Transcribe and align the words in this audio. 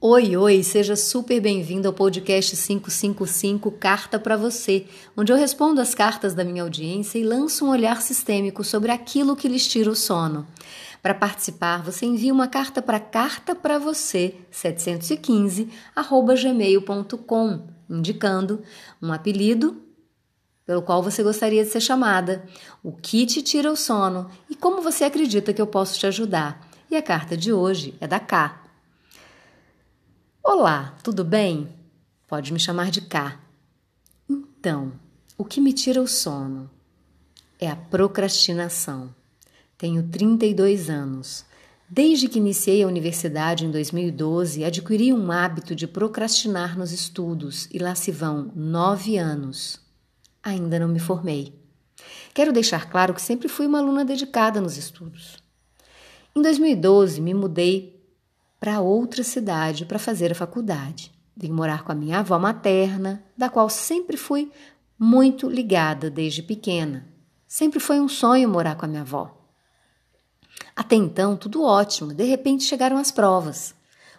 Oi, 0.00 0.36
oi, 0.36 0.62
seja 0.62 0.96
super 0.96 1.40
bem-vindo 1.40 1.88
ao 1.88 1.94
podcast 1.94 2.54
555 2.54 3.70
Carta 3.70 4.18
para 4.18 4.36
você, 4.36 4.86
onde 5.16 5.32
eu 5.32 5.36
respondo 5.36 5.80
as 5.80 5.94
cartas 5.94 6.34
da 6.34 6.44
minha 6.44 6.62
audiência 6.62 7.18
e 7.18 7.24
lanço 7.24 7.64
um 7.64 7.70
olhar 7.70 8.02
sistêmico 8.02 8.62
sobre 8.62 8.90
aquilo 8.90 9.34
que 9.34 9.48
lhes 9.48 9.66
tira 9.66 9.90
o 9.90 9.96
sono. 9.96 10.46
Para 11.00 11.14
participar, 11.14 11.82
você 11.82 12.04
envia 12.04 12.34
uma 12.34 12.48
carta 12.48 12.82
para 12.82 13.00
carta 13.00 13.54
para 13.54 13.78
você 13.78 14.34
715 14.50 15.70
gmail.com, 15.96 17.66
indicando 17.88 18.62
um 19.00 19.10
apelido 19.10 19.80
pelo 20.66 20.82
qual 20.82 21.02
você 21.02 21.22
gostaria 21.22 21.64
de 21.64 21.70
ser 21.70 21.80
chamada, 21.80 22.44
o 22.82 22.92
que 22.92 23.24
te 23.24 23.40
tira 23.40 23.72
o 23.72 23.76
sono 23.76 24.30
e 24.50 24.54
como 24.54 24.82
você 24.82 25.04
acredita 25.04 25.54
que 25.54 25.62
eu 25.62 25.66
posso 25.66 25.98
te 25.98 26.06
ajudar. 26.06 26.68
E 26.90 26.96
a 26.96 27.02
carta 27.02 27.34
de 27.36 27.52
hoje 27.52 27.94
é 28.00 28.06
da 28.06 28.20
K. 28.20 28.63
Olá, 30.46 30.94
tudo 31.02 31.24
bem? 31.24 31.70
Pode 32.28 32.52
me 32.52 32.60
chamar 32.60 32.90
de 32.90 33.00
K. 33.00 33.40
Então, 34.28 34.92
o 35.38 35.44
que 35.44 35.58
me 35.58 35.72
tira 35.72 36.02
o 36.02 36.06
sono 36.06 36.70
é 37.58 37.66
a 37.66 37.74
procrastinação. 37.74 39.08
Tenho 39.78 40.02
32 40.02 40.90
anos. 40.90 41.46
Desde 41.88 42.28
que 42.28 42.38
iniciei 42.38 42.82
a 42.82 42.86
universidade 42.86 43.64
em 43.64 43.70
2012, 43.70 44.62
adquiri 44.62 45.14
um 45.14 45.32
hábito 45.32 45.74
de 45.74 45.86
procrastinar 45.86 46.78
nos 46.78 46.92
estudos 46.92 47.66
e 47.72 47.78
lá 47.78 47.94
se 47.94 48.12
vão 48.12 48.52
nove 48.54 49.16
anos. 49.16 49.80
Ainda 50.42 50.78
não 50.78 50.88
me 50.88 50.98
formei. 50.98 51.58
Quero 52.34 52.52
deixar 52.52 52.90
claro 52.90 53.14
que 53.14 53.22
sempre 53.22 53.48
fui 53.48 53.66
uma 53.66 53.78
aluna 53.78 54.04
dedicada 54.04 54.60
nos 54.60 54.76
estudos. 54.76 55.38
Em 56.36 56.42
2012, 56.42 57.18
me 57.22 57.32
mudei 57.32 57.93
para 58.64 58.80
outra 58.80 59.22
cidade 59.22 59.84
para 59.84 59.98
fazer 59.98 60.32
a 60.32 60.34
faculdade. 60.34 61.12
Vim 61.36 61.50
morar 61.50 61.84
com 61.84 61.92
a 61.92 61.94
minha 61.94 62.20
avó 62.20 62.38
materna, 62.38 63.22
da 63.36 63.50
qual 63.50 63.68
sempre 63.68 64.16
fui 64.16 64.50
muito 64.98 65.50
ligada 65.50 66.08
desde 66.08 66.42
pequena. 66.42 67.06
Sempre 67.46 67.78
foi 67.78 68.00
um 68.00 68.08
sonho 68.08 68.48
morar 68.48 68.74
com 68.76 68.86
a 68.86 68.88
minha 68.88 69.02
avó. 69.02 69.38
Até 70.74 70.96
então, 70.96 71.36
tudo 71.36 71.62
ótimo. 71.62 72.14
De 72.14 72.24
repente 72.24 72.64
chegaram 72.64 72.96
as 72.96 73.10
provas. 73.10 73.74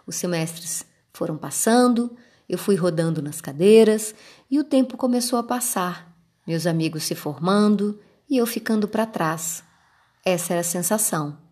Os 0.06 0.14
semestres 0.14 0.86
foram 1.12 1.36
passando, 1.36 2.16
eu 2.48 2.56
fui 2.56 2.76
rodando 2.76 3.20
nas 3.20 3.40
cadeiras 3.40 4.14
e 4.48 4.60
o 4.60 4.64
tempo 4.64 4.96
começou 4.96 5.40
a 5.40 5.42
passar. 5.42 6.16
Meus 6.46 6.68
amigos 6.68 7.02
se 7.02 7.16
formando 7.16 7.98
e 8.30 8.36
eu 8.36 8.46
ficando 8.46 8.86
para 8.86 9.06
trás. 9.06 9.64
Essa 10.24 10.52
era 10.52 10.60
a 10.60 10.64
sensação. 10.64 11.45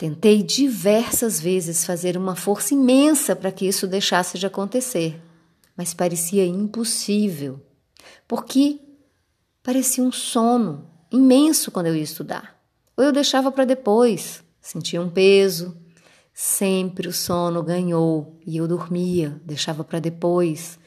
Tentei 0.00 0.42
diversas 0.42 1.38
vezes 1.38 1.84
fazer 1.84 2.16
uma 2.16 2.34
força 2.34 2.72
imensa 2.72 3.36
para 3.36 3.52
que 3.52 3.68
isso 3.68 3.86
deixasse 3.86 4.38
de 4.38 4.46
acontecer, 4.46 5.20
mas 5.76 5.92
parecia 5.92 6.46
impossível, 6.46 7.60
porque 8.26 8.80
parecia 9.62 10.02
um 10.02 10.10
sono 10.10 10.88
imenso 11.12 11.70
quando 11.70 11.88
eu 11.88 11.94
ia 11.94 12.02
estudar. 12.02 12.58
Ou 12.96 13.04
eu 13.04 13.12
deixava 13.12 13.52
para 13.52 13.66
depois, 13.66 14.42
sentia 14.58 15.02
um 15.02 15.10
peso. 15.10 15.76
Sempre 16.32 17.06
o 17.06 17.12
sono 17.12 17.62
ganhou 17.62 18.40
e 18.46 18.56
eu 18.56 18.66
dormia, 18.66 19.38
deixava 19.44 19.84
para 19.84 19.98
depois. 19.98 20.78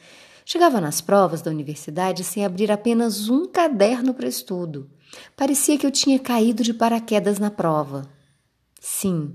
Chegava 0.44 0.80
nas 0.80 1.00
provas 1.00 1.40
da 1.40 1.52
universidade 1.52 2.24
sem 2.24 2.44
abrir 2.44 2.72
apenas 2.72 3.28
um 3.28 3.46
caderno 3.46 4.12
para 4.12 4.26
estudo. 4.26 4.90
Parecia 5.36 5.78
que 5.78 5.86
eu 5.86 5.92
tinha 5.92 6.18
caído 6.18 6.64
de 6.64 6.74
paraquedas 6.74 7.38
na 7.38 7.48
prova. 7.48 8.12
Sim, 8.86 9.34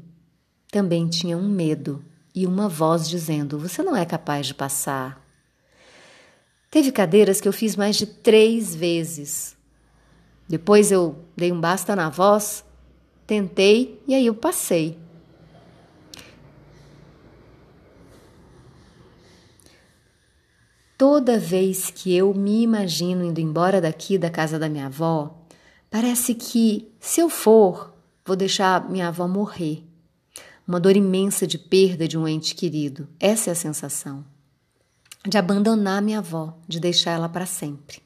também 0.71 1.07
tinha 1.07 1.35
um 1.35 1.49
medo 1.49 2.05
e 2.35 2.45
uma 2.45 2.69
voz 2.69 3.09
dizendo: 3.09 3.57
Você 3.57 3.81
não 3.81 3.95
é 3.95 4.05
capaz 4.05 4.45
de 4.45 4.53
passar. 4.53 5.25
Teve 6.69 6.91
cadeiras 6.91 7.41
que 7.41 7.47
eu 7.47 7.51
fiz 7.51 7.75
mais 7.75 7.95
de 7.95 8.05
três 8.05 8.75
vezes. 8.75 9.57
Depois 10.47 10.91
eu 10.91 11.25
dei 11.35 11.51
um 11.51 11.59
basta 11.59 11.95
na 11.95 12.11
voz, 12.11 12.63
tentei 13.25 13.99
e 14.07 14.13
aí 14.13 14.27
eu 14.27 14.35
passei. 14.35 14.99
Toda 20.95 21.39
vez 21.39 21.89
que 21.89 22.15
eu 22.15 22.35
me 22.35 22.61
imagino 22.61 23.25
indo 23.25 23.41
embora 23.41 23.81
daqui 23.81 24.15
da 24.15 24.29
casa 24.29 24.59
da 24.59 24.69
minha 24.69 24.85
avó, 24.85 25.35
parece 25.89 26.35
que, 26.35 26.87
se 26.99 27.19
eu 27.19 27.29
for, 27.29 27.97
Vou 28.25 28.35
deixar 28.35 28.89
minha 28.89 29.07
avó 29.07 29.27
morrer. 29.27 29.83
Uma 30.67 30.79
dor 30.79 30.95
imensa 30.95 31.47
de 31.47 31.57
perda 31.57 32.07
de 32.07 32.17
um 32.17 32.27
ente 32.27 32.53
querido. 32.53 33.07
Essa 33.19 33.49
é 33.49 33.53
a 33.53 33.55
sensação. 33.55 34.23
De 35.27 35.37
abandonar 35.37 36.01
minha 36.01 36.19
avó, 36.19 36.57
de 36.67 36.79
deixar 36.79 37.11
ela 37.11 37.27
para 37.27 37.45
sempre. 37.45 38.01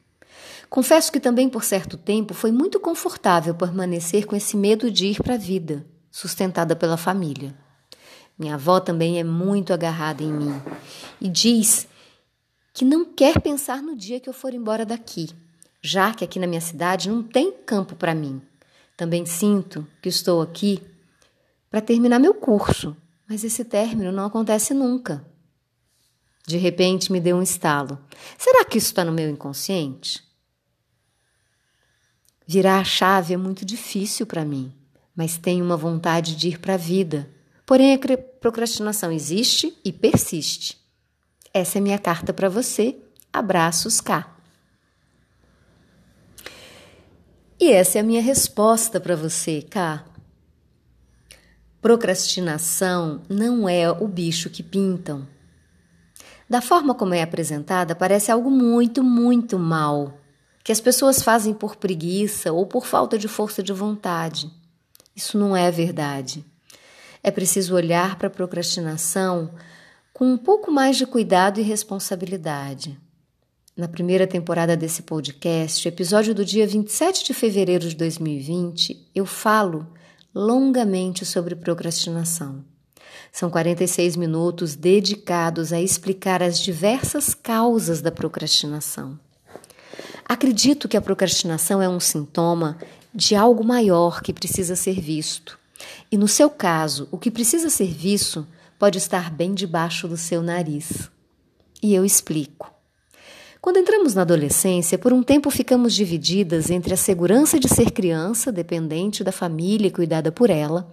Confesso 0.69 1.11
que 1.11 1.19
também 1.19 1.47
por 1.49 1.63
certo 1.63 1.97
tempo 1.97 2.33
foi 2.33 2.51
muito 2.51 2.79
confortável 2.79 3.53
permanecer 3.53 4.25
com 4.25 4.35
esse 4.35 4.57
medo 4.57 4.89
de 4.89 5.05
ir 5.05 5.21
para 5.21 5.35
a 5.35 5.37
vida, 5.37 5.85
sustentada 6.09 6.75
pela 6.75 6.97
família. 6.97 7.55
Minha 8.39 8.55
avó 8.55 8.79
também 8.79 9.19
é 9.19 9.23
muito 9.23 9.71
agarrada 9.71 10.23
em 10.23 10.33
mim 10.33 10.59
e 11.21 11.29
diz 11.29 11.87
que 12.73 12.83
não 12.83 13.05
quer 13.05 13.39
pensar 13.39 13.83
no 13.83 13.95
dia 13.95 14.19
que 14.19 14.27
eu 14.27 14.33
for 14.33 14.53
embora 14.53 14.83
daqui, 14.83 15.29
já 15.79 16.11
que 16.11 16.25
aqui 16.25 16.39
na 16.39 16.47
minha 16.47 16.59
cidade 16.59 17.07
não 17.07 17.21
tem 17.21 17.51
campo 17.51 17.95
para 17.95 18.15
mim. 18.15 18.41
Também 19.03 19.25
sinto 19.25 19.85
que 20.01 20.07
estou 20.07 20.41
aqui 20.41 20.81
para 21.69 21.81
terminar 21.81 22.19
meu 22.19 22.33
curso, 22.33 22.95
mas 23.27 23.43
esse 23.43 23.65
término 23.65 24.13
não 24.13 24.27
acontece 24.27 24.73
nunca. 24.73 25.25
De 26.47 26.55
repente 26.55 27.11
me 27.11 27.19
deu 27.19 27.35
um 27.35 27.41
estalo. 27.41 27.99
Será 28.37 28.63
que 28.63 28.77
isso 28.77 28.87
está 28.87 29.03
no 29.03 29.11
meu 29.11 29.29
inconsciente? 29.29 30.23
Virar 32.47 32.79
a 32.79 32.85
chave 32.85 33.33
é 33.33 33.37
muito 33.37 33.65
difícil 33.65 34.25
para 34.25 34.45
mim, 34.45 34.73
mas 35.13 35.37
tenho 35.37 35.65
uma 35.65 35.75
vontade 35.75 36.37
de 36.37 36.47
ir 36.47 36.59
para 36.59 36.75
a 36.75 36.77
vida. 36.77 37.29
Porém, 37.65 37.93
a 37.93 37.99
procrastinação 38.39 39.11
existe 39.11 39.77
e 39.83 39.91
persiste. 39.91 40.77
Essa 41.53 41.77
é 41.77 41.81
minha 41.81 41.99
carta 41.99 42.31
para 42.31 42.47
você. 42.47 42.97
Abraços 43.33 43.99
cá. 43.99 44.33
E 47.63 47.71
essa 47.71 47.97
é 47.97 48.01
a 48.01 48.03
minha 48.03 48.21
resposta 48.21 48.99
para 48.99 49.15
você, 49.15 49.61
Cá. 49.61 50.03
Procrastinação 51.81 53.21
não 53.29 53.69
é 53.69 53.89
o 53.89 54.05
bicho 54.05 54.49
que 54.49 54.61
pintam. 54.61 55.25
Da 56.49 56.59
forma 56.59 56.93
como 56.93 57.13
é 57.13 57.21
apresentada, 57.21 57.95
parece 57.95 58.29
algo 58.29 58.51
muito, 58.51 59.01
muito 59.01 59.57
mal, 59.57 60.19
que 60.61 60.73
as 60.73 60.81
pessoas 60.81 61.23
fazem 61.23 61.53
por 61.53 61.77
preguiça 61.77 62.51
ou 62.51 62.67
por 62.67 62.85
falta 62.85 63.17
de 63.17 63.29
força 63.29 63.63
de 63.63 63.71
vontade. 63.71 64.51
Isso 65.15 65.37
não 65.37 65.55
é 65.55 65.71
verdade. 65.71 66.45
É 67.23 67.31
preciso 67.31 67.75
olhar 67.75 68.17
para 68.17 68.27
a 68.27 68.29
procrastinação 68.29 69.51
com 70.11 70.25
um 70.25 70.37
pouco 70.37 70.69
mais 70.69 70.97
de 70.97 71.05
cuidado 71.05 71.61
e 71.61 71.63
responsabilidade 71.63 72.99
na 73.75 73.87
primeira 73.87 74.27
temporada 74.27 74.77
desse 74.77 75.01
podcast, 75.01 75.87
episódio 75.87 76.35
do 76.35 76.45
dia 76.45 76.67
27 76.67 77.25
de 77.25 77.33
fevereiro 77.33 77.89
de 77.89 77.95
2020, 77.95 79.09
eu 79.15 79.25
falo 79.25 79.87
longamente 80.33 81.25
sobre 81.25 81.55
procrastinação. 81.55 82.63
São 83.31 83.49
46 83.49 84.15
minutos 84.15 84.75
dedicados 84.75 85.73
a 85.73 85.81
explicar 85.81 86.43
as 86.43 86.59
diversas 86.59 87.33
causas 87.33 87.99
da 87.99 88.11
procrastinação. 88.11 89.19
Acredito 90.23 90.87
que 90.87 90.97
a 90.97 91.01
procrastinação 91.01 91.81
é 91.81 91.89
um 91.89 91.99
sintoma 91.99 92.77
de 93.13 93.35
algo 93.35 93.63
maior 93.63 94.21
que 94.21 94.31
precisa 94.31 94.75
ser 94.75 95.01
visto. 95.01 95.57
E 96.11 96.17
no 96.17 96.27
seu 96.27 96.49
caso, 96.49 97.07
o 97.11 97.17
que 97.17 97.31
precisa 97.31 97.71
ser 97.71 97.91
visto 97.91 98.47
pode 98.77 98.99
estar 98.99 99.31
bem 99.31 99.53
debaixo 99.53 100.07
do 100.07 100.15
seu 100.15 100.43
nariz. 100.43 101.09
E 101.81 101.93
eu 101.93 102.05
explico. 102.05 102.72
Quando 103.63 103.77
entramos 103.77 104.13
na 104.13 104.23
adolescência, 104.23 104.97
por 104.97 105.13
um 105.13 105.23
tempo 105.23 105.49
ficamos 105.49 105.93
divididas 105.93 106.69
entre 106.69 106.93
a 106.93 106.97
segurança 106.97 107.57
de 107.57 107.69
ser 107.69 107.91
criança, 107.91 108.51
dependente 108.51 109.23
da 109.23 109.31
família 109.31 109.87
e 109.87 109.91
cuidada 109.91 110.33
por 110.33 110.49
ela, 110.49 110.91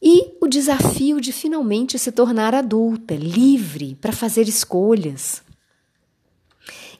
e 0.00 0.34
o 0.40 0.48
desafio 0.48 1.20
de 1.20 1.30
finalmente 1.30 1.98
se 1.98 2.10
tornar 2.10 2.54
adulta, 2.54 3.14
livre 3.14 3.96
para 3.96 4.12
fazer 4.12 4.48
escolhas. 4.48 5.42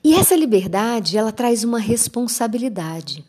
E 0.05 0.13
essa 0.15 0.37
liberdade, 0.37 1.17
ela 1.17 1.33
traz 1.33 1.65
uma 1.65 1.79
responsabilidade, 1.79 3.25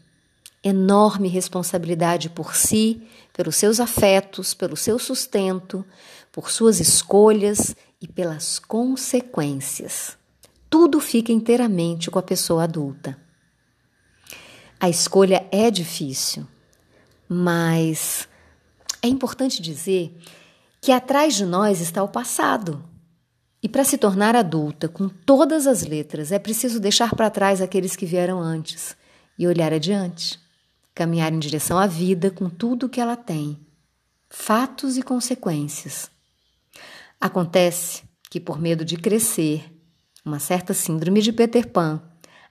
enorme 0.61 1.29
responsabilidade 1.29 2.29
por 2.29 2.53
si, 2.53 3.01
pelos 3.31 3.55
seus 3.55 3.79
afetos, 3.79 4.53
pelo 4.53 4.75
seu 4.75 4.99
sustento, 4.99 5.85
por 6.33 6.51
suas 6.51 6.81
escolhas 6.81 7.77
e 8.01 8.09
pelas 8.09 8.59
consequências 8.59 10.19
tudo 10.71 11.01
fica 11.01 11.33
inteiramente 11.33 12.09
com 12.09 12.17
a 12.17 12.23
pessoa 12.23 12.63
adulta. 12.63 13.17
A 14.79 14.89
escolha 14.89 15.45
é 15.51 15.69
difícil, 15.69 16.47
mas 17.27 18.25
é 19.01 19.07
importante 19.09 19.61
dizer 19.61 20.17
que 20.79 20.93
atrás 20.93 21.35
de 21.35 21.45
nós 21.45 21.81
está 21.81 22.01
o 22.01 22.07
passado. 22.07 22.81
E 23.61 23.67
para 23.67 23.83
se 23.83 23.97
tornar 23.97 24.33
adulta 24.33 24.87
com 24.87 25.09
todas 25.09 25.67
as 25.67 25.83
letras, 25.83 26.31
é 26.31 26.39
preciso 26.39 26.79
deixar 26.79 27.13
para 27.15 27.29
trás 27.29 27.61
aqueles 27.61 27.97
que 27.97 28.05
vieram 28.05 28.39
antes 28.39 28.95
e 29.37 29.45
olhar 29.45 29.73
adiante, 29.73 30.39
caminhar 30.95 31.33
em 31.33 31.37
direção 31.37 31.77
à 31.77 31.85
vida 31.85 32.31
com 32.31 32.49
tudo 32.49 32.85
o 32.85 32.89
que 32.89 33.01
ela 33.01 33.17
tem, 33.17 33.59
fatos 34.29 34.95
e 34.95 35.03
consequências. 35.03 36.09
Acontece 37.19 38.03
que, 38.29 38.39
por 38.39 38.59
medo 38.59 38.85
de 38.85 38.95
crescer, 38.95 39.80
uma 40.23 40.39
certa 40.39 40.73
síndrome 40.73 41.21
de 41.21 41.33
Peter 41.33 41.67
Pan, 41.67 42.01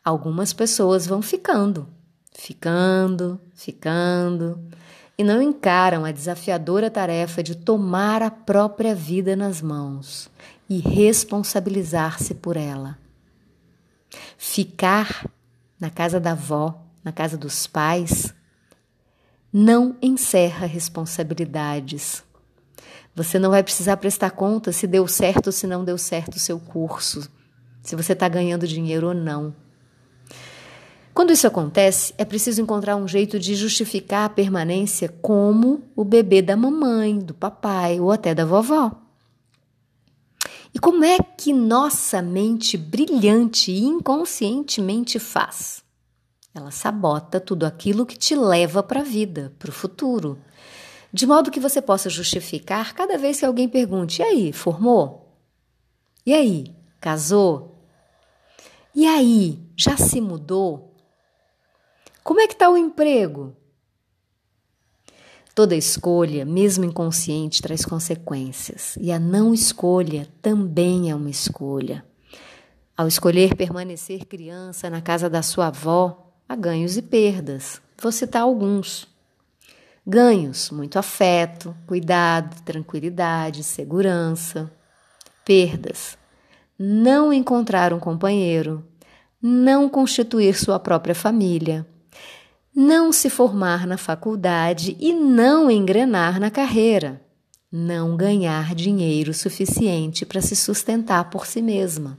algumas 0.05 0.53
pessoas 0.53 1.07
vão 1.07 1.23
ficando, 1.23 1.89
ficando, 2.33 3.41
ficando, 3.55 4.61
e 5.17 5.23
não 5.23 5.41
encaram 5.41 6.05
a 6.05 6.13
desafiadora 6.13 6.91
tarefa 6.91 7.43
de 7.43 7.55
tomar 7.55 8.23
a 8.23 8.31
própria 8.31 8.95
vida 8.95 9.37
nas 9.37 9.61
mãos 9.61 10.31
e 10.69 10.79
responsabilizar-se 10.79 12.35
por 12.35 12.57
ela. 12.57 12.99
Ficar 14.39 15.29
na 15.79 15.91
casa 15.91 16.19
da 16.19 16.33
avó, 16.33 16.83
na 17.05 17.13
casa 17.13 17.37
dos 17.37 17.67
pais, 17.67 18.35
não 19.53 19.97
encerra 20.01 20.67
responsabilidades. 20.67 22.23
Você 23.15 23.39
não 23.39 23.51
vai 23.51 23.63
precisar 23.63 23.97
prestar 23.99 24.31
conta 24.31 24.73
se 24.73 24.87
deu 24.87 25.07
certo 25.07 25.49
ou 25.49 25.53
se 25.53 25.67
não 25.67 25.85
deu 25.85 25.99
certo 25.99 26.37
o 26.37 26.41
seu 26.41 26.59
curso, 26.59 27.31
se 27.83 27.97
você 27.97 28.13
está 28.13 28.29
ganhando 28.29 28.67
dinheiro 28.67 29.09
ou 29.09 29.15
não. 29.15 29.55
Quando 31.13 31.33
isso 31.33 31.47
acontece, 31.47 32.15
é 32.17 32.25
preciso 32.25 32.63
encontrar 32.63 32.97
um 32.97 33.07
jeito 33.07 33.39
de 33.39 33.55
justificar 33.55 34.25
a 34.27 34.33
permanência 34.33 35.09
como 35.21 35.83
o 35.95 36.05
bebê 36.05 36.41
da 36.41 36.57
mamãe, 36.57 37.19
do 37.19 37.35
papai 37.35 38.01
ou 38.01 38.11
até 38.11 38.35
da 38.35 38.45
vovó. 38.45 38.93
E 40.73 40.79
como 40.79 41.05
é 41.05 41.19
que 41.19 41.53
nossa 41.53 42.23
mente 42.23 42.77
brilhante 42.79 43.73
e 43.73 43.85
inconscientemente 43.85 45.19
faz? 45.19 45.83
Ela 46.55 46.71
sabota 46.71 47.41
tudo 47.41 47.65
aquilo 47.65 48.07
que 48.07 48.17
te 48.17 48.35
leva 48.35 48.83
para 48.83 49.01
a 49.01 49.05
vida, 49.05 49.53
para 49.59 49.71
o 49.71 49.73
futuro, 49.73 50.39
de 51.13 51.27
modo 51.27 51.51
que 51.51 51.61
você 51.61 51.83
possa 51.83 52.09
justificar 52.09 52.95
cada 52.95 53.19
vez 53.19 53.41
que 53.41 53.45
alguém 53.45 53.69
pergunte: 53.69 54.23
e 54.23 54.25
aí, 54.25 54.53
formou? 54.53 55.37
E 56.25 56.33
aí, 56.33 56.75
casou? 57.01 57.70
E 58.95 59.07
aí, 59.07 59.59
já 59.77 59.97
se 59.97 60.21
mudou? 60.21 60.95
Como 62.25 62.41
é 62.41 62.47
que 62.47 62.55
está 62.55 62.69
o 62.69 62.77
emprego? 62.77 63.57
Toda 65.55 65.77
escolha, 65.77 66.45
mesmo 66.45 66.85
inconsciente, 66.85 67.63
traz 67.63 67.85
consequências, 67.85 68.97
e 69.01 69.11
a 69.13 69.19
não 69.19 69.53
escolha 69.53 70.29
também 70.41 71.11
é 71.11 71.15
uma 71.15 71.31
escolha. 71.31 72.05
Ao 72.97 73.09
escolher 73.09 73.57
permanecer 73.57 74.27
criança 74.27 74.91
na 74.91 75.01
casa 75.01 75.29
da 75.31 75.43
sua 75.43 75.69
avó, 75.69 76.35
há 76.49 76.55
ganhos 76.55 76.97
e 76.97 77.03
perdas. 77.03 77.81
Vou 78.01 78.13
citar 78.13 78.43
alguns. 78.43 79.09
Ganhos: 80.07 80.71
muito 80.71 80.99
afeto, 80.99 81.77
cuidado, 81.87 82.63
tranquilidade, 82.63 83.63
segurança. 83.65 84.71
Perdas: 85.45 86.19
não 86.83 87.31
encontrar 87.31 87.93
um 87.93 88.01
companheiro, 88.01 88.83
não 89.43 89.87
constituir 89.87 90.59
sua 90.59 90.81
própria 90.81 91.15
família, 91.15 91.87
não 92.75 93.13
se 93.13 93.29
formar 93.29 93.87
na 93.87 93.99
faculdade 93.99 94.97
e 94.99 95.13
não 95.13 95.71
engrenar 95.71 96.41
na 96.41 96.51
carreira, 96.51 97.21
não 97.71 98.17
ganhar 98.17 98.75
dinheiro 98.75 99.35
suficiente 99.35 100.25
para 100.25 100.41
se 100.41 100.57
sustentar 100.57 101.29
por 101.29 101.45
si 101.45 101.61
mesma 101.61 102.19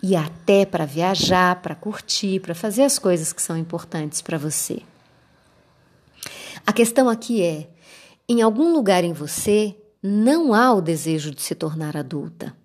e 0.00 0.14
até 0.14 0.64
para 0.64 0.86
viajar, 0.86 1.60
para 1.60 1.74
curtir, 1.74 2.38
para 2.38 2.54
fazer 2.54 2.84
as 2.84 3.00
coisas 3.00 3.32
que 3.32 3.42
são 3.42 3.56
importantes 3.56 4.22
para 4.22 4.38
você. 4.38 4.80
A 6.64 6.72
questão 6.72 7.08
aqui 7.08 7.42
é: 7.42 7.68
em 8.28 8.42
algum 8.42 8.72
lugar 8.72 9.02
em 9.02 9.12
você 9.12 9.74
não 10.00 10.54
há 10.54 10.72
o 10.72 10.80
desejo 10.80 11.32
de 11.32 11.42
se 11.42 11.56
tornar 11.56 11.96
adulta 11.96 12.56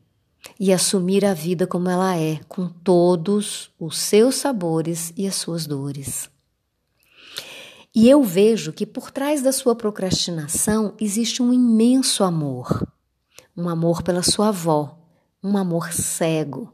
e 0.63 0.71
assumir 0.71 1.25
a 1.25 1.33
vida 1.33 1.67
como 1.67 1.89
ela 1.89 2.15
é, 2.17 2.39
com 2.47 2.69
todos 2.69 3.69
os 3.77 3.97
seus 3.97 4.35
sabores 4.35 5.11
e 5.17 5.27
as 5.27 5.35
suas 5.35 5.67
dores. 5.67 6.29
E 7.93 8.09
eu 8.09 8.23
vejo 8.23 8.71
que 8.71 8.85
por 8.85 9.11
trás 9.11 9.41
da 9.41 9.51
sua 9.51 9.75
procrastinação 9.75 10.93
existe 11.01 11.43
um 11.43 11.51
imenso 11.51 12.23
amor. 12.23 12.87
Um 13.57 13.67
amor 13.67 14.03
pela 14.03 14.23
sua 14.23 14.47
avó, 14.47 14.97
um 15.43 15.57
amor 15.57 15.91
cego. 15.91 16.73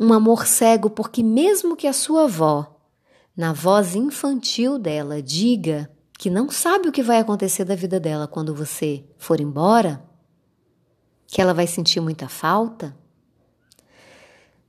Um 0.00 0.14
amor 0.14 0.46
cego 0.46 0.88
porque, 0.88 1.22
mesmo 1.22 1.76
que 1.76 1.86
a 1.86 1.92
sua 1.92 2.24
avó, 2.24 2.74
na 3.36 3.52
voz 3.52 3.94
infantil 3.94 4.78
dela, 4.78 5.20
diga 5.20 5.90
que 6.18 6.30
não 6.30 6.50
sabe 6.50 6.88
o 6.88 6.92
que 6.92 7.02
vai 7.02 7.18
acontecer 7.18 7.66
da 7.66 7.74
vida 7.74 8.00
dela 8.00 8.26
quando 8.26 8.54
você 8.54 9.04
for 9.18 9.42
embora, 9.42 10.02
que 11.26 11.40
ela 11.40 11.54
vai 11.54 11.66
sentir 11.66 12.00
muita 12.00 12.28
falta, 12.28 12.94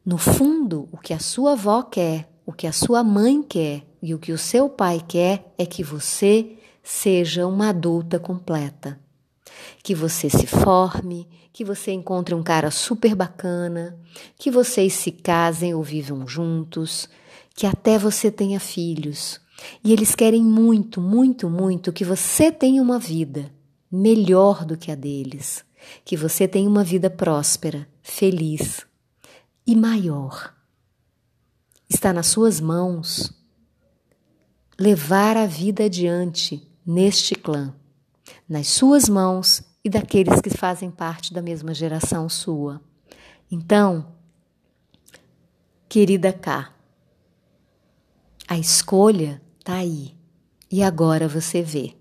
no 0.08 0.18
fundo, 0.18 0.88
o 0.90 0.98
que 0.98 1.14
a 1.14 1.20
sua 1.20 1.52
avó 1.52 1.84
quer, 1.84 2.32
o 2.46 2.54
que 2.54 2.66
a 2.66 2.72
sua 2.72 3.04
mãe 3.04 3.44
quer, 3.44 3.86
e 4.02 4.14
o 4.14 4.18
que 4.18 4.32
o 4.32 4.38
seu 4.38 4.70
pai 4.70 5.04
quer 5.06 5.54
é 5.58 5.66
que 5.66 5.84
você 5.84 6.58
seja 6.82 7.46
uma 7.46 7.68
adulta 7.68 8.18
completa. 8.18 8.98
Que 9.84 9.94
você 9.94 10.30
se 10.30 10.48
forme, 10.48 11.28
que 11.52 11.66
você 11.66 11.92
encontre 11.92 12.34
um 12.34 12.42
cara 12.42 12.72
super 12.72 13.16
bacana, 13.16 14.00
que 14.38 14.50
vocês 14.50 14.94
se 14.94 15.12
casem 15.12 15.74
ou 15.74 15.84
vivam 15.84 16.26
juntos, 16.26 17.10
que 17.54 17.68
até 17.68 17.98
você 17.98 18.32
tenha 18.32 18.62
filhos. 18.62 19.42
E 19.84 19.92
eles 19.92 20.16
querem 20.16 20.42
muito, 20.42 21.02
muito, 21.02 21.50
muito 21.50 21.92
que 21.92 22.06
você 22.06 22.50
tenha 22.50 22.82
uma 22.82 22.98
vida 22.98 23.52
melhor 23.92 24.64
do 24.64 24.78
que 24.78 24.90
a 24.90 24.96
deles, 24.96 25.66
que 26.04 26.18
você 26.18 26.48
tenha 26.48 26.70
uma 26.70 26.84
vida 26.84 27.10
próspera, 27.10 27.88
feliz 28.02 28.86
e 29.66 29.76
maior. 29.76 30.54
Está 31.90 32.12
nas 32.14 32.28
suas 32.28 32.60
mãos 32.60 33.34
levar 34.80 35.36
a 35.36 35.46
vida 35.46 35.86
adiante 35.86 36.66
neste 36.86 37.36
clã, 37.36 37.74
nas 38.48 38.68
suas 38.68 39.10
mãos 39.10 39.64
e 39.84 39.90
daqueles 39.90 40.40
que 40.40 40.50
fazem 40.50 40.92
parte 40.92 41.34
da 41.34 41.42
mesma 41.42 41.74
geração 41.74 42.30
sua. 42.30 42.82
Então, 43.50 44.14
querida 45.90 46.32
K, 46.32 46.74
a 48.48 48.58
escolha 48.58 49.42
está 49.60 49.76
aí 49.76 50.16
e 50.72 50.84
agora 50.84 51.28
você 51.28 51.62
vê. 51.62 51.97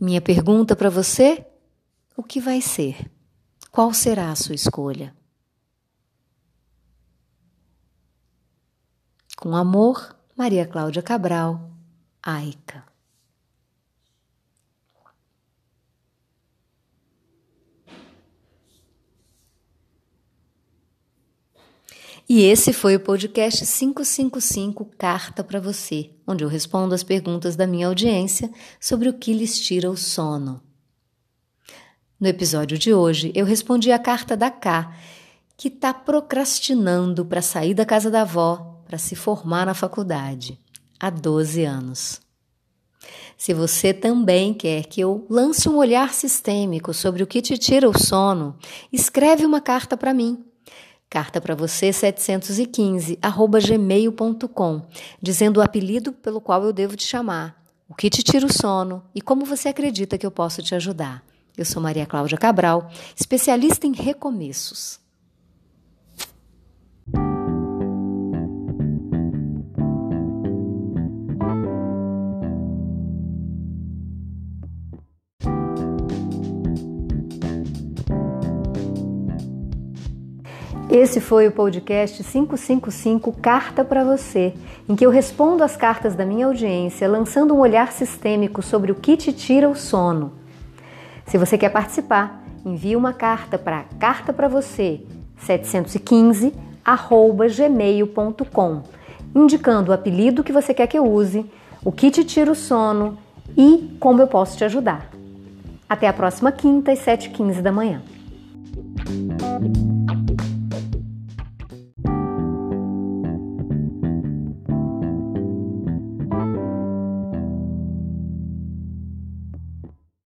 Minha 0.00 0.20
pergunta 0.20 0.76
para 0.76 0.88
você: 0.88 1.44
o 2.16 2.22
que 2.22 2.40
vai 2.40 2.60
ser? 2.60 3.10
Qual 3.72 3.92
será 3.92 4.30
a 4.30 4.36
sua 4.36 4.54
escolha? 4.54 5.14
Com 9.36 9.56
amor, 9.56 10.16
Maria 10.36 10.66
Cláudia 10.66 11.02
Cabral, 11.02 11.70
Aica. 12.22 12.84
E 22.30 22.42
esse 22.42 22.74
foi 22.74 22.94
o 22.94 23.00
podcast 23.00 23.64
555 23.64 24.84
Carta 24.98 25.42
para 25.42 25.58
você, 25.58 26.10
onde 26.26 26.44
eu 26.44 26.48
respondo 26.48 26.94
as 26.94 27.02
perguntas 27.02 27.56
da 27.56 27.66
minha 27.66 27.86
audiência 27.86 28.50
sobre 28.78 29.08
o 29.08 29.14
que 29.14 29.32
lhes 29.32 29.58
tira 29.58 29.90
o 29.90 29.96
sono. 29.96 30.60
No 32.20 32.28
episódio 32.28 32.76
de 32.76 32.92
hoje, 32.92 33.32
eu 33.34 33.46
respondi 33.46 33.90
a 33.90 33.98
carta 33.98 34.36
da 34.36 34.50
K, 34.50 34.94
que 35.56 35.68
está 35.68 35.94
procrastinando 35.94 37.24
para 37.24 37.40
sair 37.40 37.72
da 37.72 37.86
casa 37.86 38.10
da 38.10 38.20
avó 38.20 38.82
para 38.84 38.98
se 38.98 39.16
formar 39.16 39.64
na 39.64 39.72
faculdade 39.72 40.60
há 41.00 41.08
12 41.08 41.64
anos. 41.64 42.20
Se 43.38 43.54
você 43.54 43.94
também 43.94 44.52
quer 44.52 44.84
que 44.84 45.00
eu 45.00 45.26
lance 45.30 45.66
um 45.66 45.76
olhar 45.76 46.12
sistêmico 46.12 46.92
sobre 46.92 47.22
o 47.22 47.26
que 47.26 47.40
te 47.40 47.56
tira 47.56 47.88
o 47.88 47.98
sono, 47.98 48.54
escreve 48.92 49.46
uma 49.46 49.62
carta 49.62 49.96
para 49.96 50.12
mim. 50.12 50.44
Carta 51.10 51.40
para 51.40 51.54
você 51.54 51.90
715 51.90 53.18
arroba 53.22 53.58
gmail.com, 53.60 54.82
dizendo 55.22 55.58
o 55.58 55.62
apelido 55.62 56.12
pelo 56.12 56.40
qual 56.40 56.62
eu 56.64 56.72
devo 56.72 56.96
te 56.96 57.06
chamar, 57.06 57.64
o 57.88 57.94
que 57.94 58.10
te 58.10 58.22
tira 58.22 58.44
o 58.44 58.52
sono 58.52 59.02
e 59.14 59.22
como 59.22 59.46
você 59.46 59.70
acredita 59.70 60.18
que 60.18 60.26
eu 60.26 60.30
posso 60.30 60.62
te 60.62 60.74
ajudar. 60.74 61.24
Eu 61.56 61.64
sou 61.64 61.82
Maria 61.82 62.04
Cláudia 62.04 62.36
Cabral, 62.36 62.90
especialista 63.16 63.86
em 63.86 63.92
recomeços. 63.92 65.00
Esse 80.90 81.20
foi 81.20 81.46
o 81.46 81.52
podcast 81.52 82.24
555 82.24 83.30
Carta 83.42 83.84
para 83.84 84.02
Você, 84.04 84.54
em 84.88 84.96
que 84.96 85.04
eu 85.04 85.10
respondo 85.10 85.62
as 85.62 85.76
cartas 85.76 86.14
da 86.14 86.24
minha 86.24 86.46
audiência, 86.46 87.06
lançando 87.06 87.54
um 87.54 87.58
olhar 87.58 87.92
sistêmico 87.92 88.62
sobre 88.62 88.90
o 88.90 88.94
que 88.94 89.14
te 89.14 89.30
tira 89.30 89.68
o 89.68 89.76
sono. 89.76 90.32
Se 91.26 91.36
você 91.36 91.58
quer 91.58 91.68
participar, 91.68 92.42
envie 92.64 92.96
uma 92.96 93.12
carta 93.12 93.58
para 93.58 93.84
carta 94.00 94.32
para 94.32 94.48
você 94.48 95.02
715 95.36 96.54
gmail.com, 97.54 98.82
indicando 99.34 99.90
o 99.90 99.94
apelido 99.94 100.42
que 100.42 100.52
você 100.52 100.72
quer 100.72 100.86
que 100.86 100.98
eu 100.98 101.04
use, 101.04 101.44
o 101.84 101.92
que 101.92 102.10
te 102.10 102.24
tira 102.24 102.50
o 102.50 102.54
sono 102.54 103.18
e 103.54 103.94
como 104.00 104.22
eu 104.22 104.26
posso 104.26 104.56
te 104.56 104.64
ajudar. 104.64 105.10
Até 105.86 106.08
a 106.08 106.14
próxima 106.14 106.50
quinta 106.50 106.92
às 106.92 107.00
7h15 107.00 107.60
da 107.60 107.70
manhã. 107.70 108.00